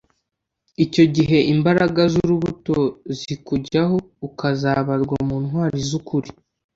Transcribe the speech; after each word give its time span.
icyo 0.85 1.03
gihe 1.15 1.37
imbaraga 1.53 2.01
z'urubuto 2.11 2.77
zikujyaho 3.19 3.97
ukazabarwa 4.27 5.17
mu 5.27 5.37
ntwari 5.45 5.79
z'ukuri. 5.89 6.29